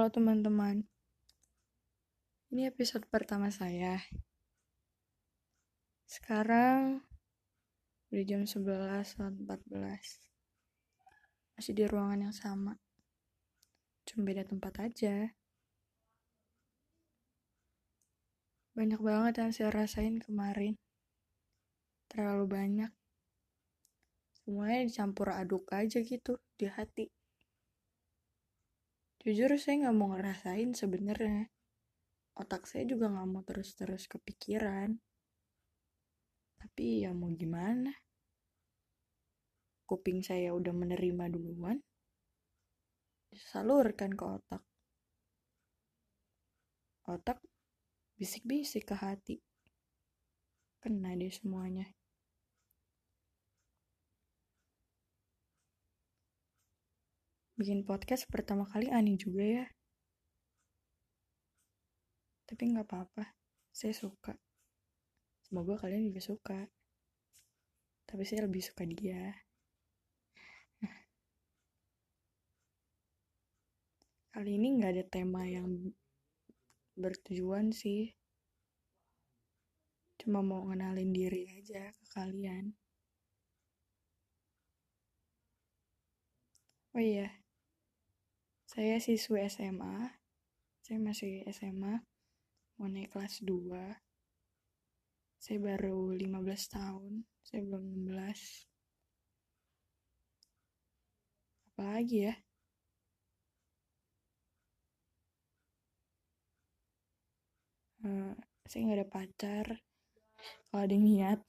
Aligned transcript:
Halo 0.00 0.16
teman-teman, 0.16 0.88
ini 2.48 2.64
episode 2.64 3.04
pertama 3.12 3.52
saya. 3.52 4.00
Sekarang 6.08 7.04
udah 8.08 8.24
jam 8.24 8.48
11 8.48 9.20
14. 9.20 9.60
Masih 11.52 11.76
di 11.76 11.84
ruangan 11.84 12.24
yang 12.24 12.32
sama. 12.32 12.80
Cuma 14.08 14.24
beda 14.24 14.48
tempat 14.48 14.72
aja. 14.80 15.36
Banyak 18.72 19.04
banget 19.04 19.44
yang 19.44 19.52
saya 19.52 19.68
rasain 19.68 20.16
kemarin. 20.24 20.80
Terlalu 22.08 22.48
banyak. 22.48 22.92
Semuanya 24.32 24.80
dicampur 24.80 25.28
aduk 25.28 25.68
aja 25.68 26.00
gitu 26.00 26.40
di 26.56 26.72
hati 26.72 27.19
jujur 29.20 29.52
saya 29.60 29.84
nggak 29.84 29.96
mau 29.96 30.16
ngerasain 30.16 30.72
sebenarnya. 30.72 31.52
Otak 32.40 32.64
saya 32.64 32.88
juga 32.88 33.12
nggak 33.12 33.28
mau 33.28 33.44
terus-terus 33.44 34.08
kepikiran. 34.08 34.96
Tapi 36.56 37.04
ya 37.04 37.12
mau 37.12 37.28
gimana? 37.36 37.92
Kuping 39.84 40.24
saya 40.24 40.56
udah 40.56 40.72
menerima 40.72 41.28
duluan 41.28 41.76
salurkan 43.36 44.10
ke 44.16 44.24
otak. 44.26 44.62
Otak 47.06 47.38
bisik-bisik 48.18 48.90
ke 48.90 48.96
hati. 48.98 49.36
Kena 50.80 51.12
deh 51.12 51.28
semuanya 51.28 51.99
bikin 57.60 57.84
podcast 57.84 58.24
pertama 58.32 58.64
kali 58.64 58.88
aneh 58.88 59.20
juga 59.20 59.44
ya. 59.44 59.68
Tapi 62.48 62.72
nggak 62.72 62.88
apa-apa, 62.88 63.36
saya 63.68 63.92
suka. 63.92 64.32
Semoga 65.44 65.76
kalian 65.76 66.08
juga 66.08 66.24
suka. 66.24 66.56
Tapi 68.08 68.24
saya 68.24 68.48
lebih 68.48 68.64
suka 68.64 68.88
dia. 68.88 69.36
Kali 74.32 74.56
ini 74.56 74.80
nggak 74.80 74.92
ada 74.96 75.04
tema 75.04 75.44
yang 75.44 75.92
bertujuan 76.96 77.76
sih. 77.76 78.08
Cuma 80.16 80.40
mau 80.40 80.64
ngenalin 80.64 81.12
diri 81.12 81.44
aja 81.60 81.92
ke 81.92 82.04
kalian. 82.08 82.72
Oh 86.90 86.98
iya, 86.98 87.39
saya 88.70 89.02
siswi 89.02 89.42
SMA. 89.50 90.14
Saya 90.78 90.98
masih 91.02 91.42
SMA. 91.50 92.06
Mau 92.78 92.86
naik 92.86 93.10
kelas 93.10 93.42
2. 93.42 93.98
Saya 95.42 95.58
baru 95.58 96.14
15 96.14 96.70
tahun. 96.70 97.26
Saya 97.42 97.66
belum 97.66 97.82
16. 98.14 98.70
Apalagi 101.74 102.30
ya? 102.30 102.34
Uh, 108.06 108.38
saya 108.70 108.80
nggak 108.86 108.98
ada 109.02 109.08
pacar. 109.10 109.66
Kalau 110.70 110.78
ada 110.86 110.94
yang 110.94 111.10
niat. 111.10 111.42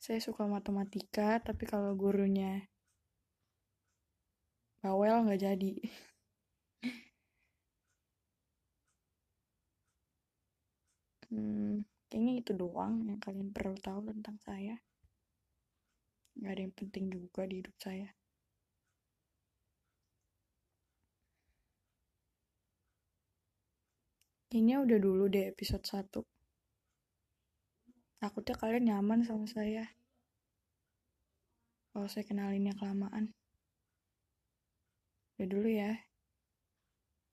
Saya 0.00 0.24
suka 0.24 0.48
matematika, 0.48 1.36
tapi 1.44 1.68
kalau 1.68 1.92
gurunya 1.92 2.64
bawel 4.82 5.16
nggak 5.24 5.40
jadi. 5.46 5.72
Hmm, 11.30 11.86
kayaknya 12.10 12.32
itu 12.42 12.52
doang 12.58 13.06
yang 13.06 13.20
kalian 13.22 13.54
perlu 13.54 13.76
tahu 13.78 14.00
tentang 14.10 14.36
saya. 14.42 14.74
Nggak 16.36 16.52
ada 16.52 16.62
yang 16.66 16.74
penting 16.74 17.04
juga 17.14 17.46
di 17.46 17.54
hidup 17.62 17.76
saya. 17.78 18.08
Kayaknya 24.50 24.76
udah 24.82 24.98
dulu 24.98 25.24
deh 25.30 25.46
episode 25.54 25.86
1 25.86 26.20
takutnya 28.20 28.52
kalian 28.52 28.84
nyaman 28.92 29.20
sama 29.24 29.48
saya. 29.48 29.88
Kalau 31.90 32.06
saya 32.06 32.22
kenalinnya 32.28 32.76
kelamaan 32.76 33.32
Udah 35.40 35.48
dulu 35.56 35.68
ya. 35.72 36.09